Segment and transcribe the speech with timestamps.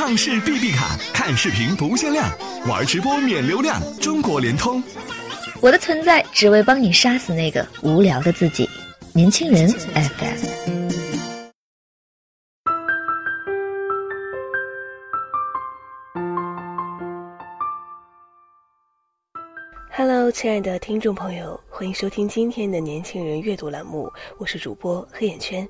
[0.00, 2.26] 畅视 B B 卡，看视频不限量，
[2.66, 4.82] 玩直播免流量，中国联通。
[5.60, 8.66] 我的存在只为帮你杀死那个无聊的自己。
[9.12, 10.88] 年轻人 FM。
[19.92, 25.68] Hello，亲爱的听众朋友，欢迎收听今天的年轻人阅读栏目，我是主播黑眼圈。